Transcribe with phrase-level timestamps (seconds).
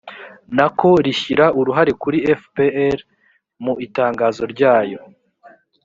[0.57, 2.97] na ko rishyira uruhare kuri fpr.
[3.63, 4.99] mu itangazo ryaryo